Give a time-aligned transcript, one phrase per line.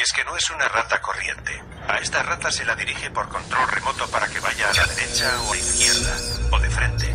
[0.00, 1.62] Y es que no es una rata corriente.
[1.86, 5.30] A esta rata se la dirige por control remoto para que vaya a la derecha
[5.42, 6.16] o a izquierda,
[6.50, 7.09] o de frente.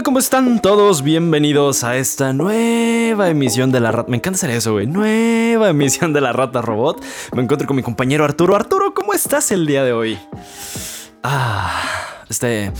[0.00, 0.02] Onda?
[0.02, 1.02] ¿Cómo están todos?
[1.02, 4.10] Bienvenidos a esta nueva emisión de la rata.
[4.10, 4.86] Me encanta hacer eso, güey.
[4.86, 7.02] Nueva emisión de la rata robot.
[7.34, 8.56] Me encuentro con mi compañero Arturo.
[8.56, 10.18] Arturo, ¿cómo estás el día de hoy?
[11.22, 12.72] Ah, este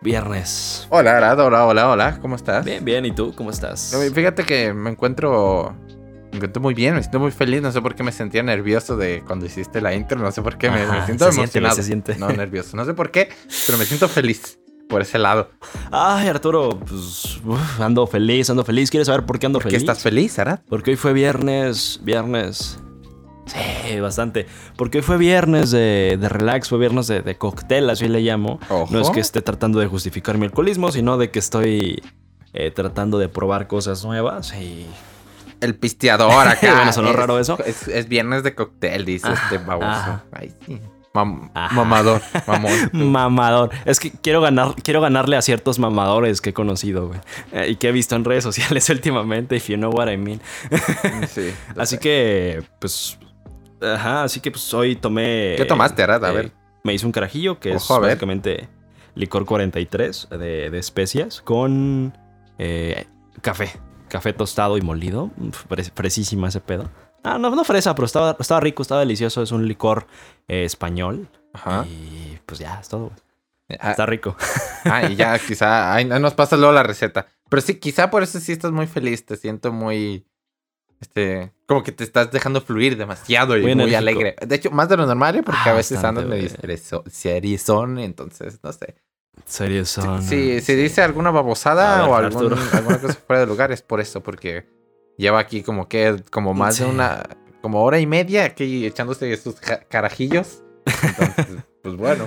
[0.00, 0.86] viernes.
[0.90, 2.64] Hola, Arad, hola, hola, hola, ¿cómo estás?
[2.64, 3.06] Bien, bien.
[3.06, 3.32] ¿Y tú?
[3.36, 3.94] ¿Cómo estás?
[4.14, 5.76] Fíjate que me encuentro,
[6.32, 8.96] me encuentro muy bien, me siento muy feliz, no sé por qué me sentía nervioso
[8.96, 11.58] de cuando hiciste la intro, no sé por qué, me, Ajá, me siento se siente,
[11.58, 11.76] emocionado.
[11.76, 12.16] se siente.
[12.16, 13.28] No, nervioso, no sé por qué,
[13.66, 14.58] pero me siento feliz
[14.92, 15.48] por ese lado.
[15.90, 18.90] Ay, Arturo, pues uf, ando feliz, ando feliz.
[18.90, 19.82] ¿Quieres saber por qué ando ¿Por qué feliz?
[19.88, 20.60] estás feliz, Arad?
[20.68, 22.78] Porque hoy fue viernes, viernes.
[23.46, 24.46] Sí, bastante.
[24.76, 28.60] Porque hoy fue viernes de, de relax, fue viernes de, de cóctel, así le llamo.
[28.70, 28.86] Ojo.
[28.90, 32.02] No es que esté tratando de justificar mi alcoholismo, sino de que estoy
[32.52, 34.86] eh, tratando de probar cosas nuevas y...
[35.60, 36.74] El pisteador acá.
[36.76, 37.58] Bueno, sonó es- raro eso.
[37.64, 39.86] Es, es viernes de cóctel, dice este baboso.
[39.88, 40.24] ajá.
[40.32, 40.80] Ay, sí.
[41.14, 41.74] Mam- Ajá.
[41.74, 42.72] mamador, mamón.
[42.92, 43.70] Mamador.
[43.84, 47.20] Es que quiero, ganar, quiero ganarle a ciertos mamadores que he conocido, güey.
[47.52, 50.40] eh, y que he visto en redes sociales últimamente, if you know what I mean.
[51.28, 51.52] Sí.
[51.76, 53.18] Así que, pues...
[53.80, 55.54] Ajá, así que pues hoy tomé...
[55.56, 56.24] ¿Qué tomaste, Arad?
[56.24, 56.52] A eh, ver.
[56.84, 58.68] Me hice un carajillo que es Ojo, básicamente
[59.16, 62.16] licor 43 de, de especias con
[62.58, 63.06] eh,
[63.40, 63.72] café.
[64.08, 65.30] Café tostado y molido.
[65.94, 66.90] Fresísima ese pedo.
[67.24, 69.42] Ah, no, no fresa, pero estaba, estaba rico, estaba delicioso.
[69.42, 70.06] Es un licor
[70.48, 71.28] eh, español.
[71.52, 71.84] Ajá.
[71.86, 73.04] Y pues ya, es todo.
[73.08, 73.78] güey.
[73.80, 74.36] Ah, Está rico.
[74.84, 75.94] Ah, y ya, quizá.
[75.94, 77.26] Ay, no nos pasa luego la receta.
[77.48, 79.24] Pero sí, quizá por eso sí estás muy feliz.
[79.24, 80.26] Te siento muy.
[81.00, 81.52] Este.
[81.66, 84.36] Como que te estás dejando fluir demasiado y Muy muy, alegre.
[84.44, 85.42] De hecho, más de lo normal, ¿eh?
[85.42, 86.48] porque Ah, a veces andas medio
[87.10, 88.96] seriezón, entonces, no sé.
[89.46, 90.22] Serio son.
[90.22, 94.00] Si, si dice alguna babosada ver, o algún- alguna cosa fuera de lugar, es por
[94.00, 94.66] eso, porque
[95.16, 96.84] lleva aquí como que, como más Sí.
[96.84, 97.22] de una.
[97.60, 100.62] Como hora y media aquí echándose ja- carajillos.
[100.84, 101.46] Entonces,
[101.82, 102.26] pues bueno.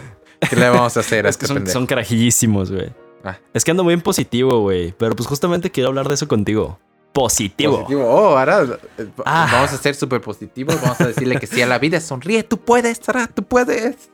[0.50, 1.74] ¿Qué le vamos a hacer a Es que este son, pendejo?
[1.74, 2.94] son carajillísimos, güey.
[3.24, 3.38] Ah.
[3.54, 4.94] Es que ando muy en positivo, güey.
[4.98, 6.80] Pero pues justamente quiero hablar de eso contigo.
[7.12, 7.78] Positivo.
[7.80, 8.06] Positivo.
[8.08, 8.64] Oh, ahora
[8.98, 9.50] eh, Ah.
[9.52, 10.80] vamos a ser súper positivos.
[10.82, 12.00] Vamos a decirle que sí a la vida.
[12.00, 14.10] Sonríe, tú puedes, Sara, tú puedes.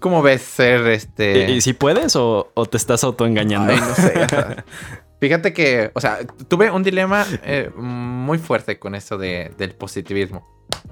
[0.00, 1.50] ¿Cómo ves ser este?
[1.50, 3.72] ¿Y, y si puedes o, o te estás autoengañando?
[3.72, 4.26] Ay, no sé.
[5.24, 6.18] Fíjate que, o sea,
[6.48, 10.46] tuve un dilema eh, muy fuerte con eso de, del positivismo.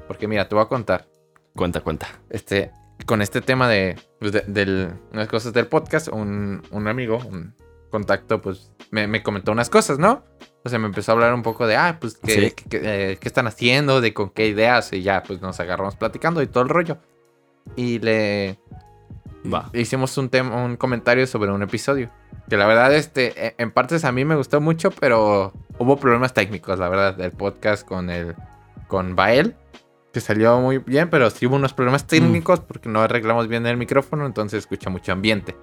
[0.09, 1.06] Porque mira, te voy a contar.
[1.54, 2.06] Cuenta, cuenta.
[2.31, 2.70] Este,
[3.04, 7.54] con este tema de, pues, de- unas cosas del podcast, un, un amigo, un
[7.91, 10.25] contacto, pues me, me comentó unas cosas, ¿no?
[10.64, 12.50] O sea, me empezó a hablar un poco de, ah, pues, ¿qué, Sí.
[12.53, 12.81] qué- qué,
[13.12, 14.00] eh, qué están haciendo?
[14.00, 14.94] De con qué ideas.
[14.94, 16.97] Y ya, pues nos agarramos platicando y todo el rollo.
[17.76, 18.59] Y le
[19.53, 19.70] Va.
[19.72, 22.10] hicimos un, tema, un comentario sobre un episodio.
[22.48, 26.34] Que la verdad, este, e- en partes a mí me gustó mucho, pero hubo problemas
[26.34, 28.34] técnicos, la verdad, del podcast con el,
[28.88, 29.54] con Bael.
[30.12, 33.78] Que salió muy bien, pero sí hubo unos problemas técnicos porque no arreglamos bien el
[33.78, 35.56] micrófono, entonces escucha mucho ambiente.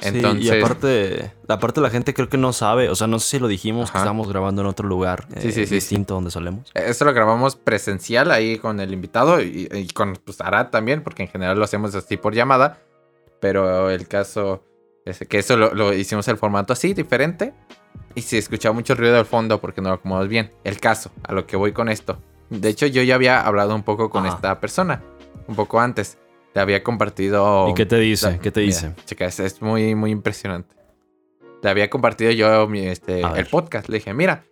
[0.00, 3.28] Entonces, Sí, y aparte, aparte la gente creo que no sabe, o sea, no sé
[3.28, 4.04] si lo dijimos, que Ajá.
[4.04, 6.72] estábamos grabando en otro lugar Sí, eh, sí, sí, distinto donde solemos.
[6.74, 11.22] esto lo grabamos presencial ahí con el invitado y, y con pues, Arad también, porque
[11.22, 12.78] en general lo hacemos así por llamada.
[13.42, 14.64] Pero el caso
[15.04, 17.52] es que eso lo, lo hicimos el formato así, diferente.
[18.14, 20.50] Y se escuchaba mucho ruido del fondo porque no lo acomodamos bien.
[20.64, 22.18] El caso, a lo que voy con esto.
[22.50, 24.36] De hecho, yo ya había hablado un poco con Ajá.
[24.36, 25.02] esta persona,
[25.48, 26.18] un poco antes.
[26.54, 27.68] Le había compartido.
[27.68, 28.30] ¿Y qué te dice?
[28.30, 28.92] la- ¿Qué te mira, dice?
[29.06, 30.76] Chica, es, es muy, muy impresionante.
[31.62, 33.88] Le había compartido yo mi, este, el podcast.
[33.88, 34.44] Le dije, mira,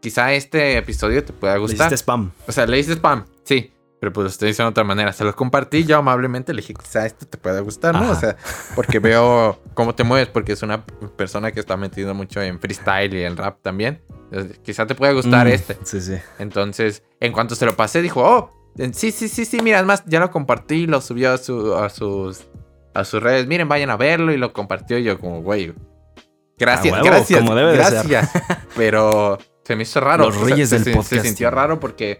[0.00, 1.88] quizá este episodio te pueda Le gustar.
[1.88, 2.30] hiciste spam.
[2.46, 3.72] O sea, le hice spam, sí.
[4.00, 5.12] Pero pues lo estoy diciendo de otra manera.
[5.12, 6.54] Se lo compartí yo amablemente.
[6.54, 8.00] Le dije, quizá esto te pueda gustar, ¿no?
[8.04, 8.12] Ajá.
[8.12, 8.36] O sea,
[8.74, 10.84] porque veo cómo te mueves, porque es una
[11.16, 14.02] persona que está metido mucho en freestyle y en rap también.
[14.32, 15.76] Entonces, quizá te pueda gustar Mm, este.
[15.84, 16.14] Sí, sí.
[16.38, 18.50] Entonces, en cuanto se lo pasé, dijo, oh,
[18.92, 22.46] sí, sí, sí, sí, mira, además ya lo compartí, lo subió a, su, a sus
[22.94, 23.46] a sus redes.
[23.46, 24.96] Miren, vayan a verlo y lo compartió.
[24.98, 25.74] Y yo como, güey,
[26.58, 28.06] gracias, huevo, gracias, como debe de ser.
[28.08, 28.30] gracias.
[28.76, 30.24] Pero se me hizo raro.
[30.26, 32.18] Los o sea, reyes se, del se- Se sintió raro porque,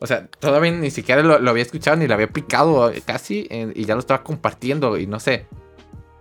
[0.00, 3.46] o sea, todavía ni siquiera lo, lo había escuchado ni lo había picado eh, casi
[3.50, 5.46] eh, y ya lo estaba compartiendo y no sé.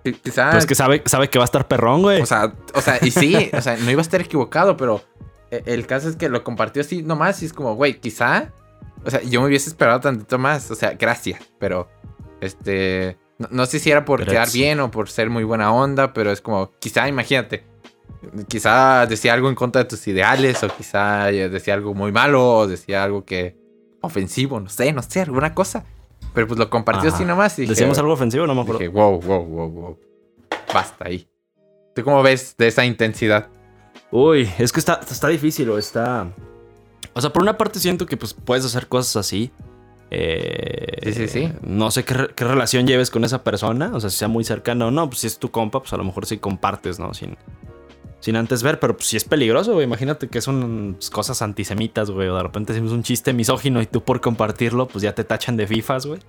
[0.04, 2.22] Qui- Quizá, Pues que sabe, sabe que va a estar perrón, güey.
[2.22, 5.04] o sea, o sea, y sí, o sea, no iba a estar equivocado, pero
[5.52, 8.52] eh, el caso es que lo compartió así nomás y es como, güey, quizá,
[9.06, 11.88] o sea, yo me hubiese esperado tantito más, o sea, gracias, pero,
[12.42, 16.14] este, no, no sé si era por quedar bien o por ser muy buena onda,
[16.14, 17.64] pero es como, quizá, imagínate,
[18.48, 22.68] quizá decía algo en contra de tus ideales, o quizá decía algo muy malo, o
[22.68, 23.56] decía algo que
[24.07, 25.86] ofensivo, no sé, no sé, alguna cosa.
[26.33, 27.57] Pero pues lo compartió así nomás.
[27.57, 28.45] Y dije, ¿Decíamos algo ofensivo?
[28.48, 28.80] No me acuerdo.
[28.80, 30.00] Dije, wow, wow, wow, wow.
[30.74, 31.27] Basta ahí.
[31.95, 33.48] ¿Tú cómo ves de esa intensidad?
[34.12, 36.27] Uy, es que está, está difícil o está...
[37.13, 39.51] O sea, por una parte siento que pues puedes hacer cosas así.
[40.12, 41.54] Eh, sí, sí, sí.
[41.62, 43.92] No sé qué, qué, relación lleves con esa persona.
[43.94, 45.09] O sea, si sea muy cercana o no.
[45.09, 47.13] Pues si es tu compa, pues a lo mejor sí compartes, ¿no?
[47.15, 47.36] Sin,
[48.28, 49.86] sin antes ver, pero pues sí es peligroso, güey.
[49.86, 52.28] Imagínate que son pues, cosas antisemitas, güey.
[52.28, 55.56] O de repente hacemos un chiste misógino y tú por compartirlo, pues ya te tachan
[55.56, 56.20] de FIFAs, güey.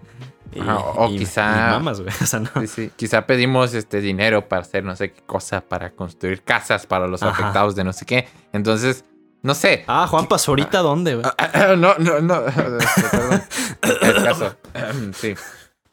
[0.95, 1.77] o quizá.
[2.97, 7.25] Quizá pedimos este dinero para hacer no sé qué cosa, para construir casas para los
[7.25, 8.29] afectados de no sé qué.
[8.53, 9.05] Entonces,
[9.43, 9.83] no sé.
[9.89, 11.27] Ah, Juan pasó ahorita dónde, güey.
[11.79, 12.43] no, no, no.
[12.47, 13.43] Este, perdón.
[14.03, 14.56] El caso.
[15.15, 15.35] sí.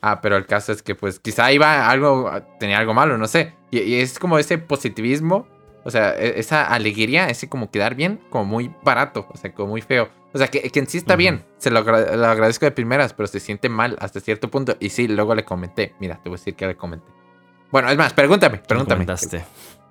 [0.01, 2.29] Ah, pero el caso es que, pues, quizá iba algo,
[2.59, 3.55] tenía algo malo, no sé.
[3.71, 5.47] y es como ese positivismo
[5.85, 9.69] o sea, e, esa alegría, ese como quedar bien, como muy barato, o sea, como
[9.69, 10.09] muy feo.
[10.33, 13.69] O sea, que, en sí está bien, se lo, agradezco de primeras, pero se siente
[13.69, 14.75] mal hasta cierto punto.
[14.79, 15.95] Y sí, luego le comenté.
[15.99, 17.07] Mira, te voy a decir que le comenté.
[17.71, 19.05] Bueno, es más, pregúntame, pregúntame.
[19.05, 19.45] ¿Qué comentaste?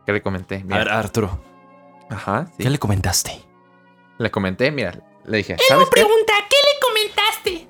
[0.04, 0.64] ¿Qué, le comenté?
[0.68, 1.40] A ver, Arturo.
[2.10, 2.48] Ajá.
[2.58, 3.40] ¿Qué le comentaste?
[4.18, 5.52] Le comenté, mira, le dije.
[5.52, 7.68] Él me pregunta, ¿qué, le comentaste?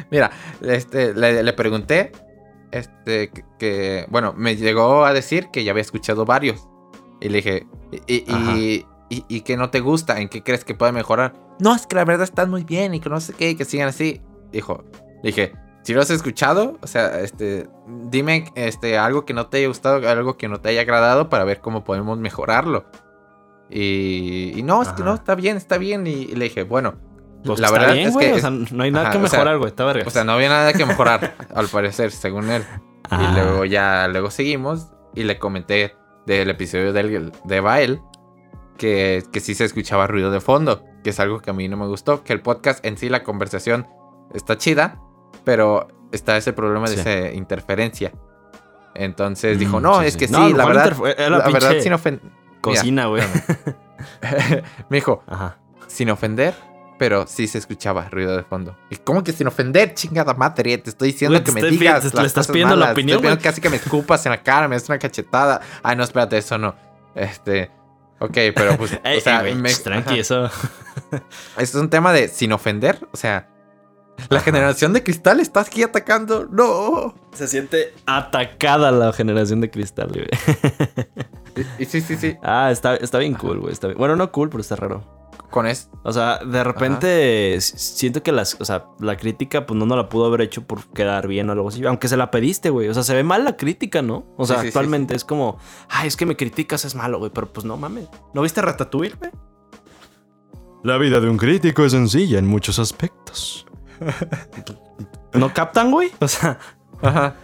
[0.10, 0.30] mira,
[0.62, 2.12] este, le, le pregunté
[2.72, 6.68] este, que, bueno, me llegó a decir que ya había escuchado varios.
[7.20, 7.66] Y le dije,
[8.08, 11.34] y, y, que no te gusta, ¿en qué crees que puede mejorar?
[11.60, 13.64] No, es que la verdad están muy bien y que no sé qué, y que
[13.64, 14.20] sigan así.
[14.50, 14.84] Dijo,
[15.22, 15.52] le dije,
[15.82, 17.68] si lo has escuchado, o sea, este,
[18.10, 21.44] dime este, algo que no te haya gustado, algo que no te haya agradado para
[21.44, 22.86] ver cómo podemos mejorarlo.
[23.68, 26.06] Y, no, es que no, está bien, está bien.
[26.06, 26.94] Y, le dije, bueno,
[27.44, 28.32] pues la verdad es que.
[28.34, 29.68] O sea, no hay nada que mejorar, güey.
[29.68, 30.04] está verga.
[30.06, 32.64] O sea, no había nada que mejorar, al parecer, según él.
[33.10, 34.88] Y luego ya, luego seguimos.
[35.14, 35.94] Y le comenté
[36.26, 38.00] del episodio del, de Bael
[38.78, 40.84] que, que sí se escuchaba ruido de fondo.
[41.04, 42.24] Que es algo que a mí no me gustó.
[42.24, 43.86] Que el podcast en sí, la conversación
[44.32, 45.00] está chida.
[45.44, 48.12] Pero está ese problema de esa interferencia.
[48.94, 50.96] Entonces dijo, mm, no, es que sí, la verdad.
[51.18, 52.30] La, verdad, sin ofender.
[52.60, 53.22] Cocina, güey.
[54.88, 55.22] me dijo,
[55.86, 56.54] sin ofender,
[57.02, 58.76] pero sí se escuchaba ruido de fondo.
[58.88, 60.78] ¿Y cómo que sin ofender, chingada madre?
[60.78, 62.14] Te estoy diciendo que me digas.
[62.14, 63.18] le estás pidiendo la opinión.
[63.18, 65.60] Estoy casi que me escupas en la cara, me das una cachetada.
[65.82, 66.76] Ay, no, espérate, eso no.
[67.16, 67.72] Este.
[68.20, 68.92] Ok, pero pues.
[69.18, 70.44] o sea, me, tranqui, eso.
[70.44, 71.18] Esto
[71.56, 73.00] es un tema de sin ofender.
[73.10, 73.48] O sea,
[74.28, 76.46] la generación de cristal está aquí atacando.
[76.52, 77.16] No.
[77.32, 81.66] Se siente atacada la generación de cristal, güey.
[81.84, 82.36] sí, sí, sí.
[82.44, 83.74] Ah, está, está bien cool, güey.
[83.96, 85.20] Bueno, no cool, pero está raro
[85.52, 85.96] con esto.
[86.02, 90.08] O sea, de repente siento que las, o sea, la crítica pues no, no la
[90.08, 92.88] pudo haber hecho por quedar bien o algo así, aunque se la pediste, güey.
[92.88, 94.26] O sea, se ve mal la crítica, ¿no?
[94.36, 95.58] O sea, actualmente es como,
[95.88, 98.08] ay, es que me criticas es malo, güey, pero pues no mames.
[98.34, 99.30] ¿No viste Ratatouille, güey?
[100.82, 103.66] La vida de un crítico es sencilla en muchos aspectos.
[105.34, 106.10] ¿No captan, güey?
[106.18, 106.58] O sea,
[107.00, 107.36] ajá.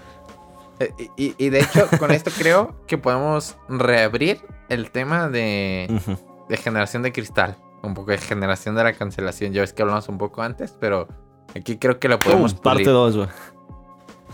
[0.81, 6.01] Eh, y, de hecho, con esto creo que podemos reabrir el tema de,
[6.49, 9.53] de generación de cristal un poco de generación de la cancelación.
[9.53, 11.09] Ya ves que hablamos un poco antes, pero
[11.57, 12.55] aquí creo que lo podemos.
[12.55, 13.29] parte 2, güey.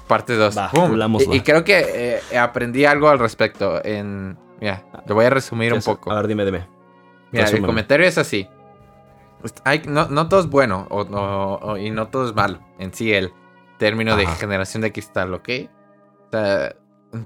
[0.07, 0.57] Parte 2.
[1.31, 3.85] Y, y, creo que eh, aprendí algo al respecto.
[3.85, 4.39] En.
[4.61, 6.13] Mira, lo voy a resumir un poco.
[6.13, 6.67] A ver, dime, dime.
[7.33, 8.49] Mira, el comentario es así.
[9.65, 13.31] Hay, no, no, todo es bueno o, y no todo es malo en sí el
[13.79, 15.49] término de generación de cristal, ¿ok?
[16.29, 16.77] O sea,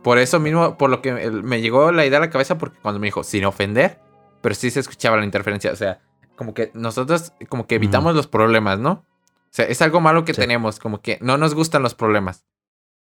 [0.02, 2.98] por eso mismo, por lo que me llegó la idea a la cabeza, porque cuando
[2.98, 4.00] me dijo, sin ofender,
[4.40, 6.00] pero sí se escuchaba la interferencia, o sea,
[6.38, 8.92] como que nosotros como que evitamos los problemas, ¿no?
[8.92, 12.46] O sea, es algo malo que tenemos, como que no nos gustan los problemas.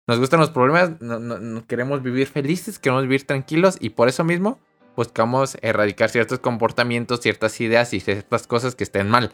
[0.08, 4.58] Nos gustan los problemas, no, queremos vivir felices, queremos vivir tranquilos y por eso mismo
[4.96, 9.32] buscamos erradicar ciertos comportamientos, ciertas ideas y ciertas cosas que estén mal.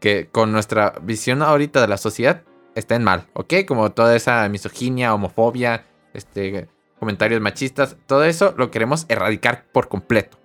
[0.00, 2.42] Que con nuestra visión ahorita de la sociedad
[2.74, 3.54] estén mal, ¿ok?
[3.68, 5.84] Como toda esa misoginia, homofobia,
[6.14, 10.36] este, comentarios machistas, todo eso lo queremos erradicar por completo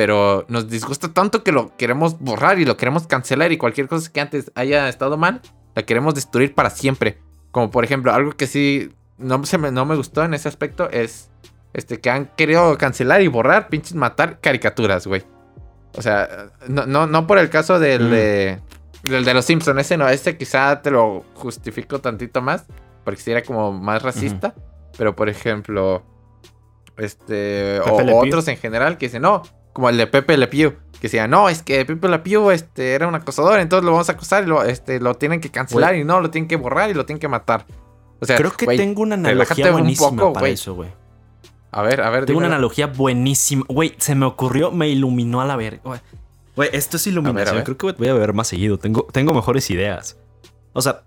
[0.00, 4.10] pero nos disgusta tanto que lo queremos borrar y lo queremos cancelar y cualquier cosa
[4.10, 5.42] que antes haya estado mal,
[5.74, 7.18] la queremos destruir para siempre.
[7.50, 10.88] Como por ejemplo, algo que sí no, se me, no me gustó en ese aspecto
[10.88, 11.28] es
[11.74, 15.22] este, que han querido cancelar y borrar, pinches matar caricaturas, güey.
[15.98, 18.10] O sea, no, no, no por el caso del, mm.
[18.10, 18.60] de,
[19.02, 22.64] del de los Simpsons, ese no, ese quizá te lo justifico tantito más,
[23.04, 24.54] porque si era como más racista,
[24.96, 26.02] pero por ejemplo,
[26.96, 29.42] este, o otros en general que dicen, no,
[29.72, 32.94] como el de Pepe Le Pew, que decía, no, es que Pepe Le Pew este,
[32.94, 35.94] era un acosador, entonces lo vamos a acusar y lo, este, lo tienen que cancelar
[35.96, 37.66] y no, lo tienen que borrar y lo tienen que matar.
[38.20, 40.90] O sea, Creo que tengo una analogía buenísima un poco, para eso, güey.
[41.72, 42.26] A ver, a ver.
[42.26, 43.64] Tengo una analogía buenísima.
[43.68, 45.80] Güey, se me ocurrió, me iluminó a la verga.
[45.84, 46.00] Güey.
[46.72, 47.56] Esto es iluminación.
[47.56, 47.64] ver.
[47.64, 48.78] Creo que voy a ver más seguido.
[48.78, 50.18] Tengo, tengo mejores ideas.
[50.72, 51.04] O sea,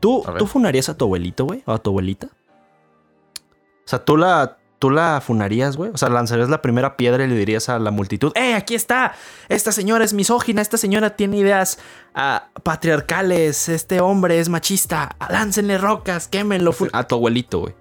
[0.00, 0.24] ¿tú.
[0.38, 1.62] ¿tú funarías a tu abuelito, güey?
[1.66, 2.28] ¿O a tu abuelita?
[2.28, 5.90] O sea, ¿tú la, ¿tú la funarías, güey?
[5.92, 9.14] O sea, lanzarías la primera piedra y le dirías a la multitud, ¡Eh, aquí está!
[9.48, 11.78] Esta señora es misógina, esta señora tiene ideas
[12.14, 16.72] ah, patriarcales, este hombre es machista, láncenle rocas, quémenlo.
[16.72, 16.90] fun-".
[16.92, 17.74] A tu abuelito, güey.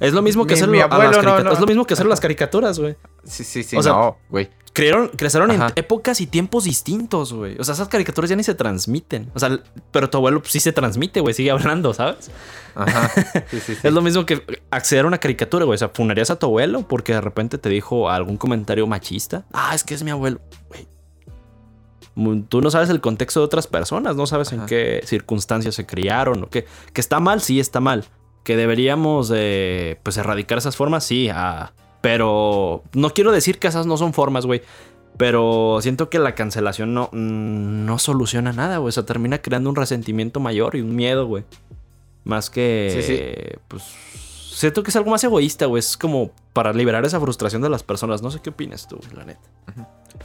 [0.00, 1.52] Es lo mismo que hacer a las abuelo, no, carica- no.
[1.52, 2.96] Es lo mismo que hacer las caricaturas, güey.
[3.24, 3.76] Sí, sí, sí.
[3.76, 4.50] O sea, no, güey.
[4.78, 7.56] Crearon, crecieron en épocas y tiempos distintos, güey.
[7.58, 9.28] O sea, esas caricaturas ya ni se transmiten.
[9.34, 9.58] O sea,
[9.90, 11.34] pero tu abuelo pues, sí se transmite, güey.
[11.34, 12.30] Sigue hablando, ¿sabes?
[12.76, 13.10] Ajá.
[13.50, 13.80] Sí, sí, sí.
[13.82, 15.74] Es lo mismo que acceder a una caricatura, güey.
[15.74, 19.46] O sea, funarías a tu abuelo porque de repente te dijo algún comentario machista.
[19.52, 20.86] Ah, es que es mi abuelo, güey.
[22.48, 26.44] Tú no sabes el contexto de otras personas, no sabes en qué circunstancias se criaron
[26.44, 26.66] o qué.
[26.92, 28.04] Que está mal, sí está mal.
[28.44, 31.28] Que deberíamos eh, pues erradicar esas formas, sí.
[31.34, 31.72] ah,
[32.08, 34.62] pero no quiero decir que esas no son formas, güey.
[35.18, 38.88] Pero siento que la cancelación no, no soluciona nada, güey.
[38.88, 41.44] O sea, termina creando un resentimiento mayor y un miedo, güey.
[42.24, 42.90] Más que.
[42.94, 43.60] Sí, sí.
[43.68, 43.82] Pues.
[43.82, 45.80] Siento que es algo más egoísta, güey.
[45.80, 48.22] Es como para liberar esa frustración de las personas.
[48.22, 49.50] No sé qué opinas tú, la neta.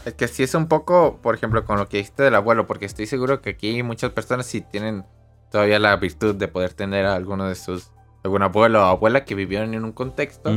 [0.06, 2.86] Es que sí es un poco, por ejemplo, con lo que dijiste del abuelo, porque
[2.86, 5.04] estoy seguro que aquí muchas personas sí tienen
[5.52, 7.92] todavía la virtud de poder tener a alguno de sus,
[8.24, 10.50] algún abuelo o abuela que vivieron en un contexto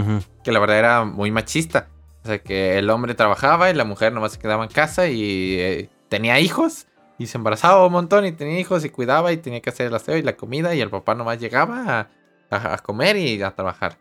[0.45, 1.89] que la verdad era muy machista.
[2.23, 5.57] O sea, que el hombre trabajaba y la mujer nomás se quedaba en casa y
[5.61, 6.87] eh, tenía hijos
[7.19, 9.95] y se embarazaba un montón y tenía hijos y cuidaba y tenía que hacer el
[9.95, 12.09] aseo y la comida y el papá nomás llegaba a,
[12.51, 13.99] a- a comer y a trabajar.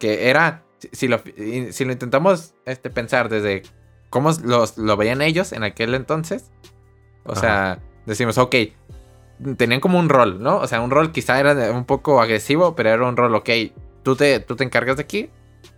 [0.00, 1.20] Que era, si, lo,
[1.70, 3.62] si lo intentamos este, pensar desde
[4.10, 6.50] cómo los, lo veían ellos en aquel entonces,
[7.24, 8.54] o sea, decimos, ok,
[9.56, 10.58] tenían como un rol, ¿no?
[10.58, 13.48] O sea, un rol quizá era un poco agresivo, pero era un rol, ok,
[14.02, 15.30] tú te, tú te encargas de aquí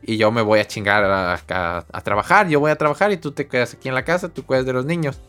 [0.03, 3.17] y yo me voy a chingar a, a- a trabajar, yo voy a trabajar y
[3.17, 5.21] tú te quedas aquí en la casa, tú cuidas de los niños.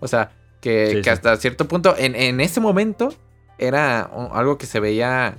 [0.00, 1.10] O sea, que, Sí, que sí.
[1.10, 3.12] hasta cierto punto, en, en ese momento,
[3.58, 4.00] era
[4.32, 5.36] algo que se veía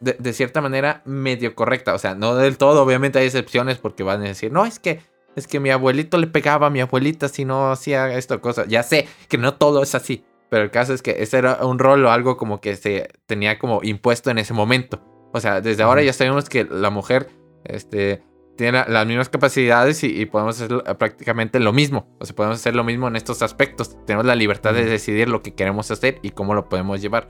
[0.00, 1.94] de, de cierta manera medio correcta.
[1.94, 5.00] O sea, no del todo, obviamente hay excepciones porque van a decir, no, es que...
[5.36, 8.64] Es que mi abuelito le pegaba a mi abuelita si no hacía esto, cosa.
[8.66, 10.24] Ya sé que no todo es así.
[10.50, 13.58] Pero el caso es que ese era un rol o algo como que se tenía
[13.58, 15.00] como impuesto en ese momento.
[15.32, 17.28] O sea, desde ahora ya sabemos que la mujer
[17.64, 18.22] este,
[18.56, 22.16] tiene la- las mismas capacidades y, y podemos hacer prácticamente lo mismo.
[22.18, 23.96] O sea, podemos hacer lo mismo en estos aspectos.
[24.06, 27.28] Tenemos la libertad de decidir lo que queremos hacer y cómo lo podemos llevar.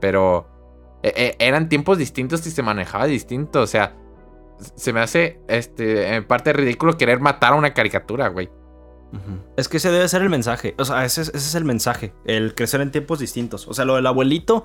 [0.00, 0.48] Pero
[1.04, 3.60] eh, eh, eran tiempos distintos y se manejaba distinto.
[3.62, 3.94] O sea,
[4.58, 8.50] se me hace este, en parte ridículo querer matar a una caricatura, güey.
[9.56, 10.74] Es que ese debe ser el mensaje.
[10.78, 12.12] O sea, ese, es- ese es el mensaje.
[12.24, 13.66] El crecer en tiempos distintos.
[13.68, 14.64] O sea, lo del abuelito,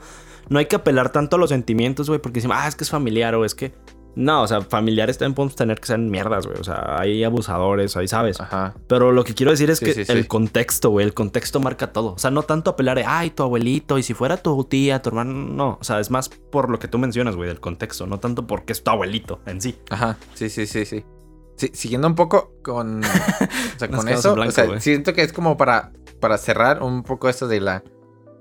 [0.50, 2.90] no hay que apelar tanto a los sentimientos, güey, porque decimos, ah, es que es
[2.90, 3.74] familiar o es que.
[4.14, 6.60] No, o sea, familiares también podemos tener que ser mierdas, güey.
[6.60, 8.42] O sea, hay abusadores, ahí sabes.
[8.42, 8.74] Ajá.
[8.88, 10.12] Pero lo que quiero decir es Sí, que sí, sí.
[10.12, 12.12] el contexto, güey, el contexto marca todo.
[12.16, 15.08] O sea, no tanto apelar de, ay, tu abuelito, y si fuera tu tía, tu
[15.12, 15.78] hermano, no.
[15.80, 18.74] O sea, es más por lo que tú mencionas, güey, del contexto, no tanto porque
[18.74, 19.78] es tu abuelito en sí.
[19.90, 21.06] Ajá, sí, sí, sí, sí.
[21.62, 23.08] Sí, siguiendo un poco con, o
[23.78, 27.30] sea, Nos con eso, o sea, siento que es como para, para cerrar un poco
[27.30, 27.84] esto de la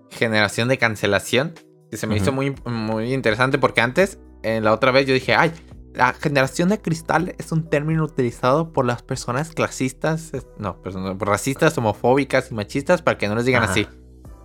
[0.09, 1.53] generación de cancelación,
[1.91, 5.35] que se me hizo muy, muy interesante porque antes, en la otra vez yo dije,
[5.35, 5.53] ay,
[5.93, 11.77] la generación de cristal es un término utilizado por las personas clasistas, no, perdón, racistas,
[11.77, 13.73] homofóbicas y machistas para que no les digan Ajá.
[13.73, 13.87] así.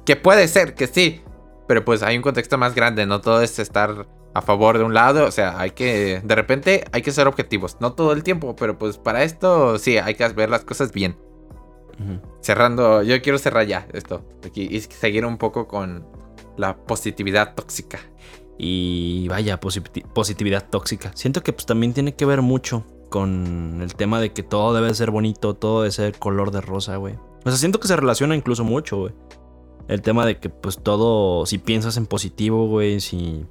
[0.05, 1.21] Que puede ser, que sí,
[1.65, 4.05] pero pues hay un contexto más grande, no todo es estar
[4.35, 7.77] a favor de un lado, o sea, hay que, de repente hay que ser objetivos,
[7.79, 11.17] no todo el tiempo, pero pues para esto sí, hay que ver las cosas bien.
[12.41, 16.05] Cerrando, yo quiero cerrar ya esto aquí y seguir un poco con
[16.57, 17.99] la positividad tóxica.
[18.57, 21.11] Y vaya, positi- positividad tóxica.
[21.15, 24.93] Siento que pues también tiene que ver mucho con el tema de que todo debe
[24.93, 27.15] ser bonito, todo debe ser color de rosa, güey.
[27.45, 29.13] O sea, siento que se relaciona incluso mucho, güey.
[29.87, 33.45] El tema de que pues todo, si piensas en positivo, güey, si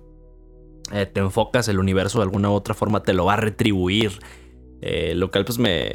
[0.93, 4.19] eh, te enfocas el universo de alguna u otra forma, te lo va a retribuir.
[4.87, 5.93] Eh, lo cual pues me...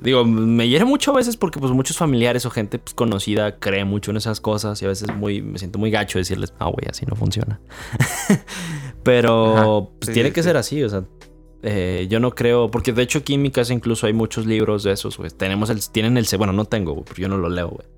[0.00, 3.84] Digo, me hiere mucho a veces porque pues muchos familiares o gente pues, conocida cree
[3.84, 6.86] mucho en esas cosas y a veces muy, me siento muy gacho decirles, no, güey,
[6.88, 7.60] así no funciona.
[9.02, 10.46] Pero Ajá, pues, sí, tiene sí, que sí.
[10.46, 11.04] ser así, o sea,
[11.62, 14.84] eh, yo no creo, porque de hecho aquí en mi casa incluso hay muchos libros
[14.84, 15.30] de esos, güey.
[15.30, 17.88] Tenemos el, tienen el, bueno, no tengo, güey, porque yo no lo leo, güey.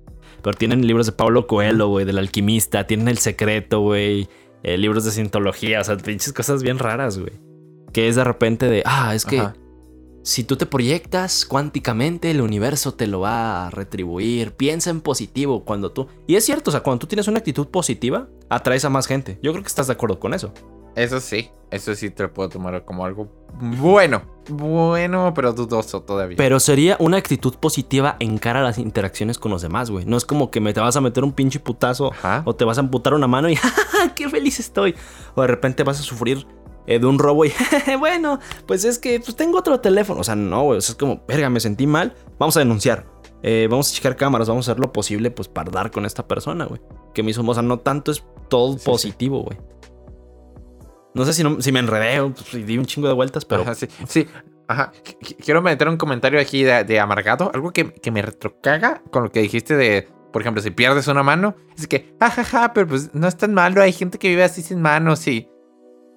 [0.41, 4.27] Pero tienen libros de Pablo Coelho, güey, del alquimista, tienen el secreto, güey,
[4.63, 7.33] eh, libros de cientología, o sea, pinches cosas bien raras, güey.
[7.93, 9.55] Que es de repente de, ah, es que Ajá.
[10.23, 14.53] si tú te proyectas cuánticamente, el universo te lo va a retribuir.
[14.53, 16.07] Piensa en positivo cuando tú...
[16.27, 19.39] Y es cierto, o sea, cuando tú tienes una actitud positiva, atraes a más gente.
[19.41, 20.53] Yo creo que estás de acuerdo con eso.
[20.95, 23.29] Eso sí, eso sí te lo puedo tomar como algo
[23.59, 24.21] bueno.
[24.49, 26.35] Bueno, pero dudoso todavía.
[26.37, 30.05] Pero sería una actitud positiva en cara a las interacciones con los demás, güey.
[30.05, 32.41] No es como que me te vas a meter un pinche putazo Ajá.
[32.45, 34.95] o te vas a amputar una mano y ¡Ja, ja, ja, qué feliz estoy!
[35.35, 36.47] O de repente vas a sufrir
[36.87, 37.51] eh, de un robo y
[37.99, 40.21] bueno, pues es que pues, tengo otro teléfono.
[40.21, 40.77] O sea, no, güey.
[40.79, 42.15] o sea, es como, verga, me sentí mal.
[42.39, 43.05] Vamos a denunciar.
[43.43, 46.27] Eh, vamos a checar cámaras, vamos a hacer lo posible pues para dar con esta
[46.27, 46.81] persona, güey.
[47.13, 49.57] Que me hizo, o sea, no tanto es todo Sí, positivo, güey.
[51.13, 53.63] No sé si, no- si me enredé o pues, di un chingo de vueltas, pero
[53.63, 54.27] Ajá, sí, sí.
[54.67, 54.91] Ajá.
[55.03, 56.99] Qu- Quiero meter un comentario aquí de, de.
[56.99, 61.23] Algo que, que me retrocaga con lo que dijiste de, por ejemplo, si pierdes una
[61.23, 61.55] mano.
[61.77, 63.81] Es que, jajaja, pero pues no es tan malo.
[63.81, 65.49] Hay gente que vive así sin manos y.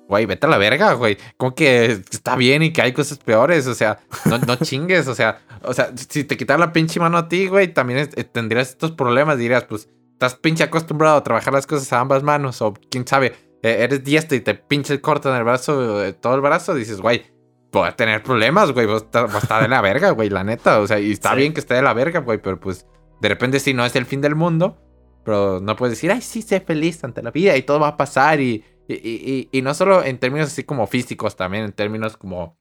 [0.08, 1.16] Güey, vete a la verga, güey.
[1.38, 3.66] Como que está bien y que hay cosas peores.
[3.66, 5.08] O sea, no, no chingues.
[5.08, 8.10] O sea, o sea, si te quitaran la pinche mano a ti, güey, también es-
[8.16, 9.38] eh, tendrías estos problemas.
[9.38, 12.60] Dirías, pues, estás pinche acostumbrado a trabajar las cosas a ambas manos.
[12.60, 16.74] O quién sabe, eres diestro y te pinche cortan el brazo, eh, todo el brazo.
[16.74, 17.22] Dices, güey,
[17.70, 18.86] voy a tener problemas, güey.
[18.86, 18.96] Va a
[19.38, 20.80] estar, de la verga, güey, la neta.
[20.80, 21.36] O sea, y está Sí.
[21.36, 22.86] bien que esté de la verga, güey, pero pues
[23.20, 24.78] de repente sí no es el fin del mundo.
[25.24, 27.96] Pero no puedes decir, ay, sí, sé feliz ante la vida y todo va a
[27.96, 28.40] pasar.
[28.40, 32.58] Y, y, y- y- no solo en términos así como físicos, también en términos como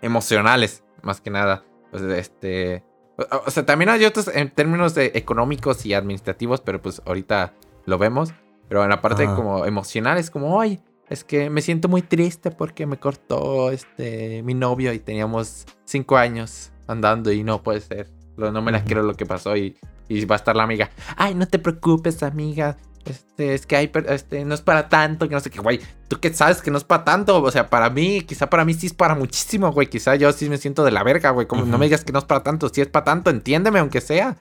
[0.00, 1.64] emocionales, más que nada.
[1.92, 2.82] O sea, este.
[3.18, 7.54] O, o sea, también hay otros en términos de económicos y administrativos, pero pues ahorita
[7.84, 8.32] lo vemos.
[8.72, 12.50] Pero en la parte como emocional es como, ay, es que me siento muy triste
[12.50, 18.08] porque me cortó este mi novio y teníamos cinco años andando y no puede ser.
[18.38, 18.86] No me la Ujú.
[18.86, 19.76] quiero lo que pasó y,
[20.08, 20.88] y va a estar la amiga.
[21.18, 22.78] Ay, no te preocupes, amiga.
[23.04, 25.78] Este, es que hay, este, no es para tanto, que no sé qué, güey.
[26.08, 28.72] Tú que sabes que no es para tanto, o sea, para mí, quizá para mí
[28.72, 29.88] sí es para muchísimo, güey.
[29.88, 31.46] Quizá yo sí me siento de la verga, güey.
[31.46, 31.78] Como no Ujú.
[31.78, 34.38] me digas que no es para tanto, si es para tanto, entiéndeme, aunque sea.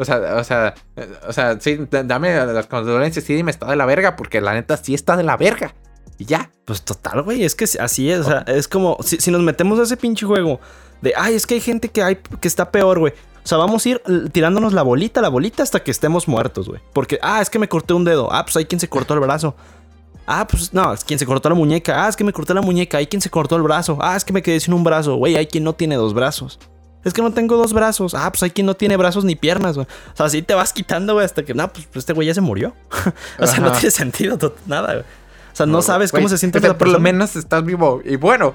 [0.00, 0.74] O sea, o sea,
[1.28, 4.76] o sea, sí, dame las condolencias, sí, dime, está de la verga, porque la neta
[4.76, 5.74] sí está de la verga.
[6.16, 6.50] Y ya.
[6.64, 9.78] Pues total, güey, es que así es, o sea, es como si, si nos metemos
[9.78, 10.60] a ese pinche juego
[11.02, 13.12] de, ay, es que hay gente que hay que está peor, güey.
[13.42, 16.80] O sea, vamos a ir tirándonos la bolita, la bolita hasta que estemos muertos, güey.
[16.92, 18.28] Porque, ah, es que me corté un dedo.
[18.32, 19.54] Ah, pues hay quien se cortó el brazo.
[20.26, 22.04] Ah, pues no, es quien se cortó la muñeca.
[22.04, 22.98] Ah, es que me corté la muñeca.
[22.98, 23.98] Hay quien se cortó el brazo.
[24.00, 25.16] Ah, es que me quedé sin un brazo.
[25.16, 26.58] Güey, hay quien no tiene dos brazos.
[27.04, 28.14] Es que no tengo dos brazos.
[28.14, 29.86] Ah, pues hay quien no tiene brazos ni piernas, güey.
[30.12, 32.40] O sea, así te vas quitando, güey, hasta que, no, pues este güey ya se
[32.40, 32.74] murió.
[33.38, 35.04] o sea, no tiene sentido nada, güey.
[35.52, 38.00] O sea, no, sabes cómo se siente o sea, Por lo menos estás vivo.
[38.04, 38.54] Y bueno,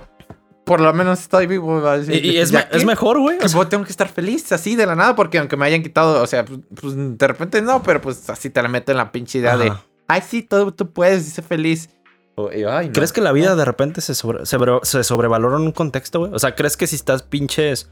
[0.66, 1.80] por lo menos estoy vivo.
[1.92, 2.52] decir, Y, y es,
[2.86, 3.38] mejor, güey.
[3.38, 6.22] Que pues, tengo que estar feliz así de la nada porque aunque me hayan quitado,
[6.22, 9.40] o sea, pues, pues, de repente no, pero pues así te la meten la pinche
[9.40, 9.72] idea de,
[10.08, 11.90] ay, sí, todo tú puedes, dice feliz.
[12.36, 12.94] O- y, ay, no.
[12.94, 16.20] ¿Crees que la vida de repente se, sobre- se, bro- se sobrevalora en un contexto,
[16.20, 16.32] güey?
[16.34, 17.90] O sea, ¿crees que si estás pinches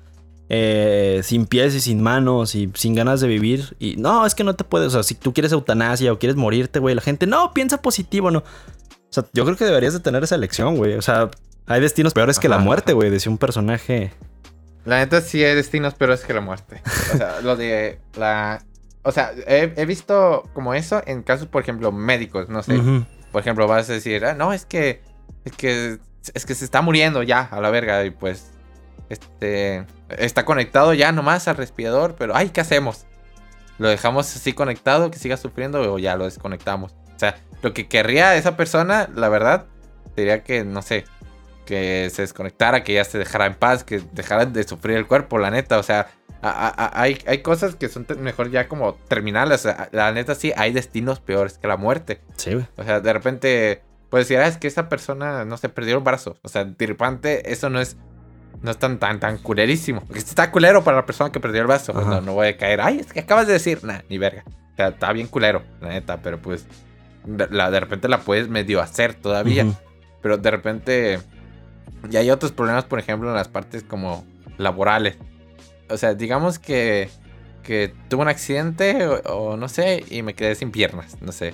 [0.50, 4.44] eh, sin pies y sin manos y sin ganas de vivir y no, es que
[4.44, 7.28] no te puedes, o sea, si tú quieres eutanasia o quieres morirte, güey, la gente,
[7.28, 8.40] no, piensa positivo, no.
[8.40, 10.96] O sea, yo creo que deberías de tener esa elección, güey.
[10.96, 11.30] O sea,
[11.68, 14.12] hay destinos peores que la muerte, güey, decía un personaje.
[14.86, 16.82] La neta sí hay destinos peores que la muerte.
[17.14, 18.64] O sea, lo de la...
[19.04, 22.80] O sea, he, he visto como eso en casos, por ejemplo, médicos, no sé.
[23.32, 25.02] Por ejemplo, vas a decir, ah, no, es que,
[25.46, 26.00] es que,
[26.34, 28.52] es que se está muriendo ya a la verga y pues,
[29.10, 29.86] este,
[30.20, 33.06] está conectado ya nomás al respirador, pero, ay, ¿qué hacemos?
[33.80, 36.94] ¿Lo dejamos así conectado, que siga sufriendo o ya lo desconectamos?
[37.16, 39.66] O sea, lo que querría esa persona, la verdad,
[40.16, 41.06] sería que, no sé,
[41.66, 45.40] que se desconectara, que ya se dejara en paz, que dejara de sufrir el cuerpo,
[45.40, 46.08] la neta, o sea,
[46.42, 50.12] a- a- a- hay, hay cosas que son mejor ya como terminales, o sea, la
[50.12, 52.20] neta sí, hay destinos peores que la muerte.
[52.36, 52.68] Sí, güey.
[52.76, 56.04] O sea, de repente puedes decir, ah, es que esa persona, no sé, perdió un
[56.04, 56.38] brazo.
[56.44, 57.96] O sea, de repente eso no es,
[58.62, 60.02] no es tan, tan, tan culerísimo.
[60.02, 61.72] Porque está culero para la persona que perdió el.
[61.72, 61.90] Ajá.
[61.92, 64.44] No, no voy a caer, ay, es que acabas de decir, nah, ni verga.
[64.74, 66.66] O sea, está bien culero, la neta, pero pues,
[67.26, 69.66] de, la, de repente la puedes medio hacer todavía.
[70.22, 71.20] Pero de repente,
[72.10, 74.26] ya hay otros problemas, por ejemplo, en las partes como
[74.58, 75.18] laborales.
[75.90, 77.10] O sea, digamos que,
[77.62, 81.54] que tuve un accidente o, o no sé, y me quedé sin piernas, no sé.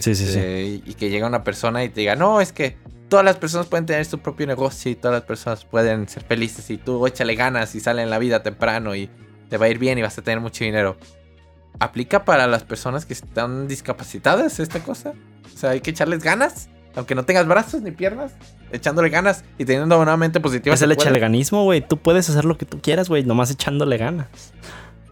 [0.00, 0.38] Sí, sí, sí.
[0.38, 2.76] Este, y que llega una persona y te diga, no, es que
[3.08, 6.70] todas las personas pueden tener su propio negocio y todas las personas pueden ser felices
[6.70, 9.10] y tú échale ganas y sale en la vida temprano y
[9.48, 10.96] te va a ir bien y vas a tener mucho dinero.
[11.80, 15.12] ¿Aplica para las personas que están discapacitadas esta cosa?
[15.54, 18.32] O sea, hay que echarles ganas, aunque no tengas brazos ni piernas,
[18.72, 20.74] echándole ganas y teniendo una mente positiva.
[20.74, 21.80] Es el echaleganismo, güey.
[21.80, 24.28] Tú puedes hacer lo que tú quieras, güey, nomás echándole ganas.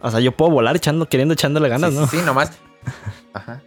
[0.01, 2.07] O sea, yo puedo volar echando, queriendo echándole ganas, sí, ¿no?
[2.07, 2.51] Sí, sí, nomás.
[3.33, 3.61] Ajá.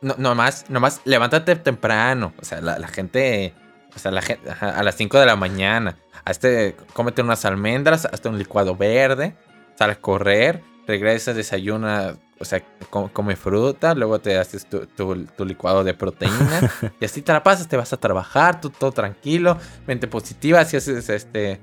[0.00, 2.32] No, nomás, nomás levántate temprano.
[2.40, 3.54] O sea, la, la gente.
[3.98, 4.50] O sea, la gente.
[4.60, 5.96] a las 5 de la mañana.
[6.24, 9.36] Hazte, cómete unas almendras, hazte un licuado verde.
[9.76, 10.62] Sal a correr.
[10.86, 15.92] Regresas, desayuna o sea, co- come fruta, luego te haces tu, tu- tu licuado de
[15.92, 19.58] proteína y así te la pasas, te vas a trabajar, tú todo tranquilo,
[19.88, 21.60] mente positiva, si haces este,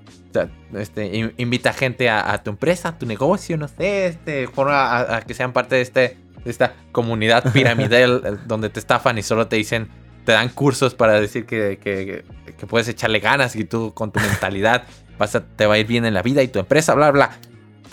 [0.74, 4.74] este in- invita gente a, a tu empresa, a tu negocio, no sé, este, forma
[4.86, 9.24] a, a que sean parte de este, de esta comunidad piramidal donde te estafan y
[9.24, 9.89] solo te dicen,
[10.26, 12.26] te dan cursos para decir que, que-
[12.58, 14.84] que puedes echarle ganas y tú con tu mentalidad
[15.18, 17.38] vas a, te va a ir bien en la vida y tu empresa, bla, bla.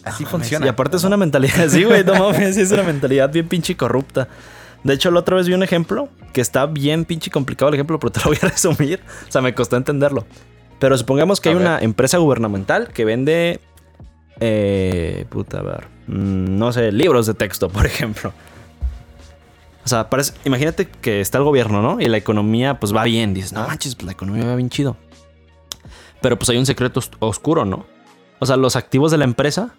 [0.05, 0.67] Así funciona.
[0.67, 4.29] Y aparte es una mentalidad, sí, güey, no mames, es una mentalidad bien pinche corrupta.
[4.85, 7.99] De hecho, la otra vez vi un ejemplo que está bien pinche complicado el ejemplo,
[8.01, 9.01] pero te lo voy a resumir.
[9.29, 10.27] O sea, me costó entenderlo.
[10.81, 11.67] Pero supongamos que A hay ver.
[11.67, 13.61] una empresa gubernamental que vende.
[14.41, 15.85] Eh, puta, a ver.
[16.09, 18.33] mm, No sé, libros de texto, por ejemplo.
[19.85, 22.01] O sea, parece, imagínate que está el gobierno, ¿no?
[22.01, 23.35] Y la economía, pues va bien.
[23.35, 24.97] Dices, no manches, pues la economía va bien chido.
[26.21, 27.85] Pero pues hay un secreto os- oscuro, ¿no?
[28.39, 29.75] O sea, los activos de la empresa,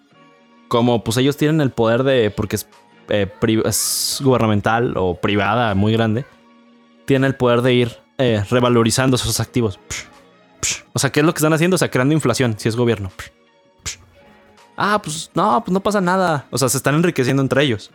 [0.68, 2.68] como pues ellos tienen el poder de, porque es,
[3.10, 3.32] eh,
[3.66, 6.26] es gubernamental o privada muy grande,
[7.06, 9.80] tienen el poder de ir eh, revalorizando esos activos.
[9.90, 10.04] Psh,
[10.62, 10.84] psh.
[10.94, 11.76] O sea, ¿qué es lo que están haciendo?
[11.76, 13.10] O sea, creando inflación, si es gobierno.
[13.86, 13.98] Psh.
[14.76, 16.46] Ah, pues no, pues no pasa nada.
[16.52, 17.92] O sea, se están enriqueciendo entre ellos.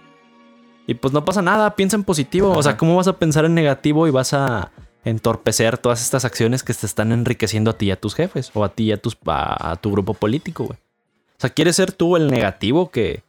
[0.89, 2.51] Y pues no pasa nada, piensa en positivo.
[2.51, 2.79] O sea.
[2.79, 4.73] ¿cómo vas a pensar en negativo y vas a
[5.05, 8.51] entorpecer todas estas acciones que te están enriqueciendo a ti y a tus jefes?
[8.55, 10.79] O a ti y a, tus, a, a tu grupo político, güey.
[10.79, 13.23] O sea, ¿quieres ser tú el negativo que,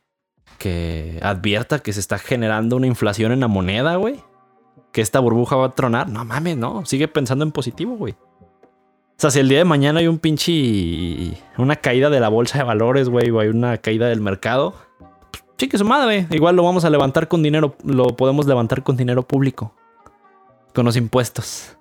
[0.58, 4.24] que advierta que se está generando una inflación en la moneda, güey?
[4.94, 6.08] Que esta burbuja va a tronar.
[6.08, 6.86] No mames, no.
[6.86, 8.14] Sigue pensando en positivo, güey.
[8.14, 11.38] O sea, si el día de mañana hay un pinche.
[11.58, 14.76] Una caída de la bolsa de valores, güey, o hay una caída del mercado.
[15.60, 16.28] Pues, Chique su madre.
[16.32, 17.76] Igual lo vamos a levantar con dinero.
[17.84, 19.74] Lo podemos levantar con dinero público.
[20.74, 21.76] Con los impuestos.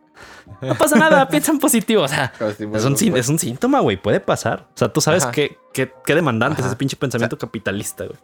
[0.62, 2.02] No pasa nada, piensa en positivo.
[2.02, 3.96] O sea, si es un, sí- es un síntoma, güey.
[4.00, 4.66] Puede pasar.
[4.74, 8.18] O sea, tú sabes qué, qué, qué demandante es ese pinche pensamiento capitalista, güey.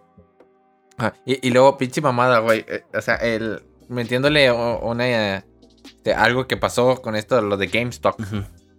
[1.26, 2.64] Y, y luego, pinche mamada, güey.
[2.68, 3.62] eh, O sea, el.
[3.88, 5.36] Metiéndole una.
[5.36, 8.18] este, algo que pasó con esto, lo de GameStop.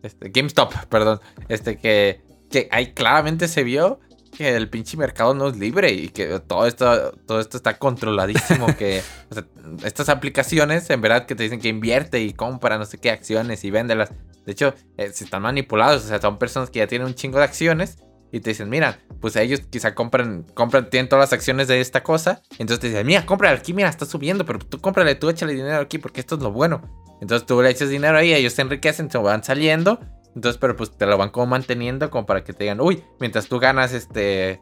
[0.01, 1.19] Este, GameStop, perdón.
[1.49, 2.23] Este, que.
[2.49, 3.99] Que ahí claramente se vio
[4.35, 8.67] que el pinche mercado no es libre y que todo esto, todo esto está controladísimo.
[8.77, 9.45] que o sea,
[9.83, 13.63] estas aplicaciones, en verdad, que te dicen que invierte y compra no sé qué acciones
[13.63, 14.11] y véndelas.
[14.45, 16.05] De hecho, eh, se están manipulados.
[16.05, 17.97] O sea, son personas que ya tienen un chingo de acciones
[18.31, 22.03] y te dicen, mira, pues ellos quizá compran, compran, tienen todas las acciones de esta
[22.03, 22.41] cosa.
[22.59, 25.79] Entonces te dicen, mira, cómprale aquí, mira, está subiendo, pero tú cómprale, tú échale dinero
[25.79, 26.81] aquí porque esto es lo bueno.
[27.21, 29.99] Entonces tú le echas dinero ahí, ellos se enriquecen, se van saliendo.
[30.35, 33.47] Entonces, pero pues te lo van como manteniendo como para que te digan, uy, mientras
[33.47, 34.61] tú ganas este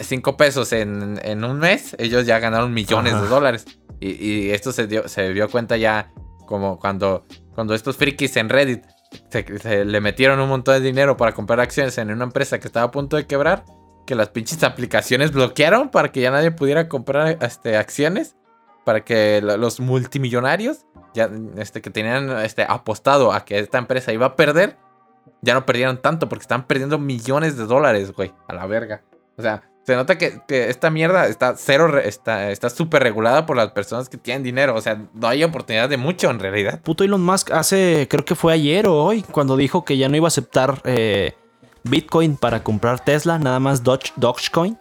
[0.00, 3.22] 5 pesos en, en un mes, ellos ya ganaron millones Ajá.
[3.22, 3.64] de dólares.
[4.00, 6.12] Y, y esto se dio, se dio cuenta ya
[6.46, 7.24] como cuando,
[7.54, 8.82] cuando estos frikis en Reddit
[9.30, 12.66] se, se le metieron un montón de dinero para comprar acciones en una empresa que
[12.66, 13.64] estaba a punto de quebrar,
[14.06, 18.36] que las pinches aplicaciones bloquearon para que ya nadie pudiera comprar este, acciones,
[18.84, 24.12] para que lo- los multimillonarios ya, este, que tenían este, apostado a que esta empresa
[24.12, 24.76] iba a perder,
[25.42, 29.02] ya no perdieron tanto porque están perdiendo millones de dólares, güey, a la verga.
[29.36, 33.56] O sea, se nota que, que esta mierda está cero, está está súper regulada por
[33.56, 34.74] las personas que tienen dinero.
[34.74, 36.80] O sea, no hay oportunidad de mucho en realidad.
[36.82, 40.16] Puto Elon Musk hace, creo que fue ayer o hoy, cuando dijo que ya no
[40.16, 41.34] iba a aceptar eh,
[41.82, 44.78] Bitcoin para comprar Tesla, nada más Doge, Dogecoin.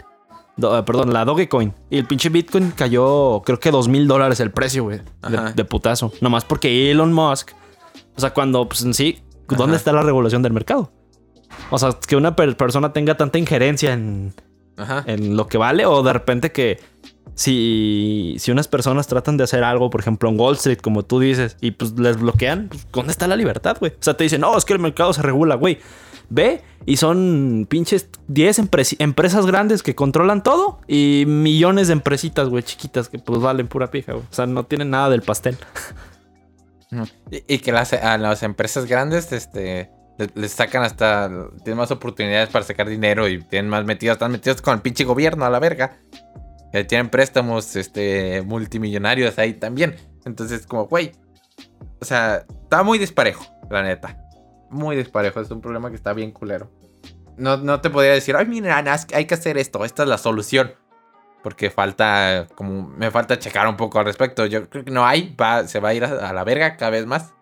[0.55, 1.73] Do- eh, perdón, la Dogecoin.
[1.89, 5.01] Y el pinche Bitcoin cayó, creo que dos mil dólares el precio, güey.
[5.27, 6.13] De, de putazo.
[6.21, 7.51] Nomás porque Elon Musk.
[8.15, 9.21] O sea, cuando, pues en sí,
[9.55, 9.77] ¿dónde Ajá.
[9.77, 10.91] está la revolución del mercado?
[11.69, 14.33] O sea, que una per- persona tenga tanta injerencia en,
[14.77, 15.03] Ajá.
[15.07, 16.79] en lo que vale o de repente que
[17.35, 21.19] si, si unas personas tratan de hacer algo, por ejemplo en Wall Street, como tú
[21.19, 23.91] dices, y pues les bloquean, pues, ¿dónde está la libertad, güey?
[23.93, 25.79] O sea, te dicen, no, es que el mercado se regula, güey.
[26.29, 32.49] Ve y son pinches 10 empres- empresas grandes que controlan todo y millones de empresitas,
[32.49, 34.23] güey, chiquitas que pues valen pura pija, güey.
[34.29, 35.57] O sea, no tienen nada del pastel.
[37.47, 41.29] Y, que las, a las empresas grandes, este, le- les, sacan hasta,
[41.63, 45.03] tienen más oportunidades para sacar dinero y tienen más metidos, están metidos con el pinche
[45.03, 45.97] gobierno a la verga.
[46.71, 49.95] Que tienen préstamos, este, multimillonarios ahí también.
[50.25, 51.11] Entonces, como, güey,
[52.01, 54.17] o sea, está muy disparejo, la neta.
[54.71, 56.71] Muy disparejo, es un problema que está bien culero.
[57.37, 60.73] No, no te podría decir, ay, mira, hay que hacer esto, esta es la solución.
[61.43, 64.45] Porque falta, como, me falta checar un poco al respecto.
[64.45, 66.91] Yo creo que no hay, va, se va a ir a, a la verga cada
[66.91, 67.33] vez más.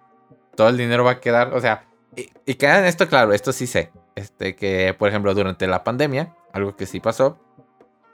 [0.55, 1.85] Todo el dinero va a quedar, o sea,
[2.15, 3.91] y, y queda en esto claro, esto sí sé.
[4.15, 7.39] Este, que, por ejemplo, durante la pandemia, algo que sí pasó,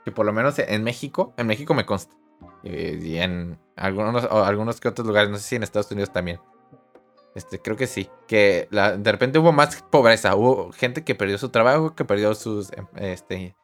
[0.04, 2.14] que por lo menos en México, en México me consta.
[2.62, 2.70] Y,
[3.14, 6.38] y en algunos, o algunos que otros lugares, no sé si en Estados Unidos también.
[7.34, 8.08] Este, creo que sí.
[8.26, 10.34] Que la- de repente hubo más pobreza.
[10.36, 12.72] Hubo gente que perdió su trabajo, que perdió sus.
[12.72, 13.56] em, Este.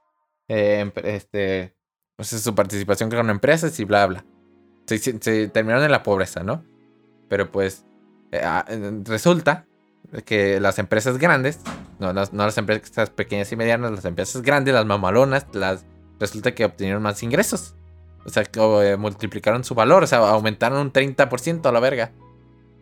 [0.49, 1.75] eh, em- este
[2.16, 4.24] o sea, su participación con empresas y bla, bla.
[4.87, 4.98] Se,
[5.48, 6.64] terminaron en la pobreza, ¿no?
[7.29, 7.85] Pero pues
[8.33, 9.66] eh, ah, eh, resulta
[10.24, 11.61] que las empresas grandes,
[11.98, 15.87] no no las empresas pequeñas y medianas, las empresas grandes, las mamalonas, las,
[16.20, 17.74] resulta que obtenieron más ingresos.
[18.24, 22.12] O sea, que eh, multiplicaron su valor, o sea, aumentaron un 30% a la verga.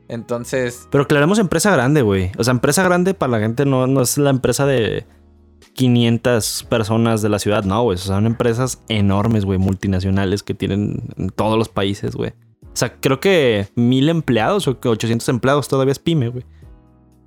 [0.08, 2.30] Entonces, Pero aclaremos empresa grande, güey.
[2.38, 5.06] O sea, empresa grande para la gente no, no es la empresa de
[5.74, 7.98] 500 personas de la ciudad, no, güey.
[7.98, 12.30] Son empresas enormes, güey, multinacionales que tienen en todos los países, güey.
[12.62, 16.44] O sea, creo que mil empleados o que 800 empleados todavía es pyme, güey.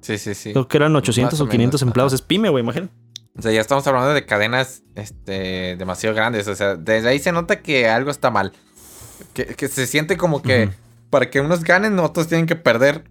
[0.02, 0.52] sí, sí, sí.
[0.54, 2.16] Creo que eran 800 Más o o 500 menos, empleados ajá.
[2.16, 2.92] es pyme, güey, imagínate.
[3.38, 6.48] O sea, ya estamos hablando de cadenas este, demasiado grandes.
[6.48, 8.54] O sea, desde ahí se nota que algo está mal.
[9.34, 10.70] Que, que se siente como que
[11.10, 13.04] para que unos ganen, otros tienen que perder.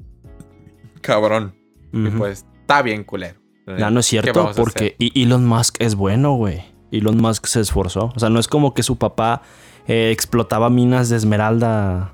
[1.03, 1.55] Cabrón.
[1.93, 2.19] Y Ujú.
[2.19, 3.39] pues está bien culero.
[3.67, 6.65] No, no es ¿Qué cierto, porque Elon Musk es bueno, güey.
[6.93, 8.13] Elon Musk se esforzó.
[8.15, 9.43] O sea, no es como que su papá
[9.87, 12.13] eh, explotaba minas de esmeralda.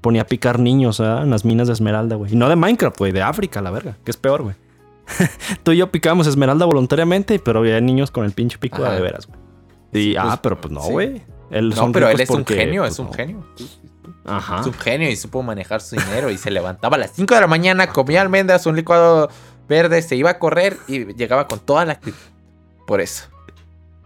[0.00, 1.24] Ponía a picar niños ¿verdad?
[1.24, 2.32] en las minas de esmeralda, güey.
[2.32, 3.96] Y no de Minecraft, güey, de África, la verga.
[4.04, 4.54] Que es peor, güey.
[5.62, 8.94] Tú y yo picábamos esmeralda voluntariamente, pero había niños con el pinche pico Ajá.
[8.94, 9.38] de veras, güey.
[9.92, 10.92] Y, Sí, ah, pues, pero pues no, sí.
[10.92, 11.22] güey.
[11.50, 13.12] Él No, pero él es un genio, pues, es un no.
[13.14, 13.46] genio.
[14.26, 14.60] Ajá.
[14.60, 17.40] Es un genio y supo manejar su dinero y se levantaba a las 5 de
[17.40, 19.30] la mañana, comía almendras, un licuado
[19.68, 22.16] verde, se iba a correr y llegaba con toda la actitud.
[22.86, 23.28] Por eso.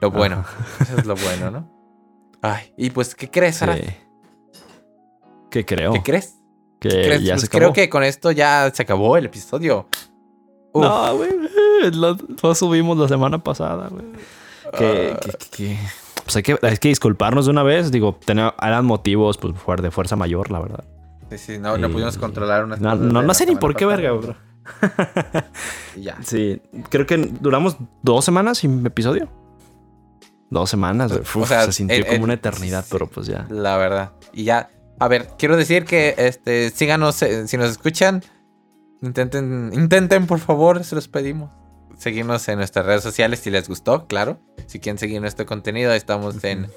[0.00, 0.44] Lo bueno.
[0.80, 1.70] Eso es lo bueno, ¿no?
[2.42, 3.76] Ay, y pues, ¿qué crees, Sara?
[3.76, 3.84] Sí.
[5.50, 5.92] ¿Qué creo?
[5.92, 6.34] ¿Qué crees?
[6.80, 7.22] Que ¿Crees?
[7.22, 9.86] ya Pues se creo que con esto ya se acabó el episodio.
[10.72, 11.30] Uf, No, güey.
[11.94, 14.04] Lo, lo subimos la semana pasada, güey.
[14.78, 15.20] Que, Ah.
[15.20, 15.78] que- que- que-
[16.24, 17.90] Pues hay que, hay que disculparnos de una vez.
[17.92, 20.84] Digo, tenía, eran motivos pues, de fuerza mayor, la verdad.
[21.30, 24.12] sí, sí, no, no pudimos controlar unas No, no, no sé ni por qué, verga,
[24.12, 24.34] bro.
[25.96, 26.18] Y ya.
[26.22, 29.28] Sí, creo que duramos dos semanas sin episodio.
[30.50, 31.12] Dos semanas.
[31.12, 33.46] O sea, se sintió el- como el- una eternidad, sí, pero pues ya.
[33.50, 34.12] La verdad.
[34.32, 34.70] Y ya.
[34.98, 38.22] A ver, quiero decir que este síganos eh, si nos escuchan.
[39.00, 41.50] Intenten, intenten, por favor, se los pedimos.
[41.98, 44.38] Seguirnos en nuestras redes sociales si les gustó, claro.
[44.66, 46.68] Si quieren seguir nuestro contenido, estamos en,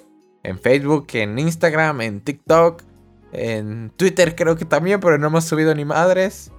[0.43, 2.81] en Facebook, en Instagram, en TikTok,
[3.31, 6.51] en Twitter creo que también, pero no hemos subido ni madres.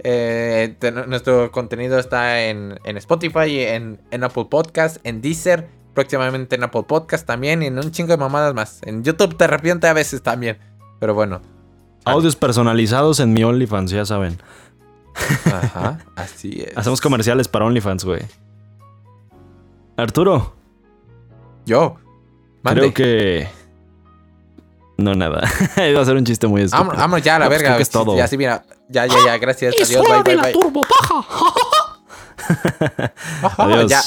[0.00, 6.62] Eh, nuestro contenido está en, en Spotify, en, en Apple Podcast, en Deezer, próximamente en
[6.62, 8.80] Apple Podcast también y en un chingo de mamadas más.
[8.84, 10.58] En YouTube te arrepiente a veces también.
[11.00, 11.40] Pero bueno.
[12.04, 14.38] Audios personalizados en mi OnlyFans, ya saben.
[15.46, 16.76] Ajá, así es.
[16.76, 18.22] Hacemos comerciales para OnlyFans, güey.
[19.96, 20.54] Arturo,
[21.66, 21.96] Yo.
[22.62, 22.80] Mande.
[22.80, 23.48] creo que.
[24.98, 25.48] No, nada.
[25.88, 26.90] Iba a ser un chiste muy estúpido.
[26.96, 27.68] Vámonos, ya a la No, pues verga.
[27.70, 28.16] creo que es todo.
[28.16, 28.64] Ya, sí, mira.
[28.88, 29.38] Ya, ya, ya.
[29.38, 29.74] Gracias.
[29.74, 30.00] Adiós.
[30.06, 30.52] hora Bye, de bye, la bye.
[30.52, 31.14] turbopaja.
[33.42, 33.90] Ajá, Adiós.
[33.90, 34.02] Ya.